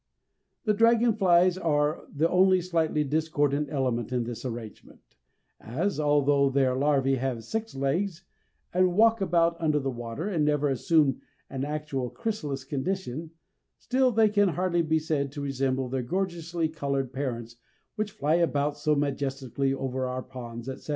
The 0.65 0.73
dragonflies 0.73 1.59
are 1.59 2.07
the 2.11 2.27
only 2.27 2.59
slightly 2.59 3.03
discordant 3.03 3.69
elements 3.69 4.11
in 4.11 4.23
this 4.23 4.43
arrangement, 4.43 5.01
as, 5.59 5.99
although 5.99 6.49
their 6.49 6.75
larvæ 6.75 7.19
have 7.19 7.43
six 7.43 7.75
legs 7.75 8.23
and 8.73 8.95
walk 8.95 9.21
about 9.21 9.57
under 9.61 9.77
the 9.77 9.91
water 9.91 10.27
and 10.27 10.43
never 10.43 10.69
assume 10.69 11.21
an 11.51 11.63
actual 11.63 12.09
chrysalis 12.09 12.63
condition, 12.63 13.29
still 13.77 14.11
they 14.11 14.29
can 14.29 14.49
hardly 14.49 14.81
be 14.81 14.97
said 14.97 15.31
to 15.33 15.41
resemble 15.41 15.87
their 15.87 16.01
gorgeously 16.01 16.67
coloured 16.67 17.13
parents 17.13 17.57
which 17.93 18.09
fly 18.09 18.33
about 18.33 18.79
so 18.79 18.95
majestically 18.95 19.71
over 19.71 20.07
our 20.07 20.23
ponds, 20.23 20.67
etc. 20.67 20.89